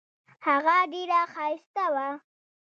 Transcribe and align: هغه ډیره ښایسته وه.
هغه 0.45 0.77
ډیره 0.93 1.21
ښایسته 1.33 1.85
وه. 1.93 2.09